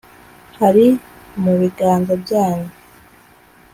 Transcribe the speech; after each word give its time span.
hari 0.59 0.85
mu 1.43 1.53
biganza 1.59 2.13
byanyu 2.23 2.71